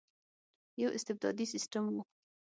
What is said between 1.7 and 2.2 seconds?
وو.